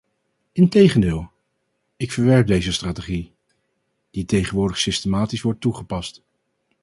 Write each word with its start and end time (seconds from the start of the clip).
Integendeel, 0.51 1.31
ik 1.97 2.11
verwerp 2.11 2.47
deze 2.47 2.71
strategie, 2.71 3.33
die 4.11 4.25
tegenwoordig 4.25 4.77
systematisch 4.79 5.41
wordt 5.41 5.61
toegepast. 5.61 6.23